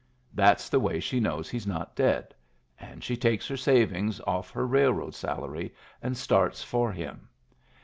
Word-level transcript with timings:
That's 0.33 0.67
the 0.67 0.79
way 0.79 0.99
she 0.99 1.19
knows 1.19 1.47
he's 1.47 1.67
not 1.67 1.95
dead, 1.95 2.33
and 2.79 3.03
she 3.03 3.15
takes 3.15 3.47
her 3.47 3.55
savings 3.55 4.19
off 4.21 4.49
her 4.49 4.65
railroad 4.65 5.13
salary 5.13 5.75
and 6.01 6.17
starts 6.17 6.63
for 6.63 6.91
him. 6.91 7.29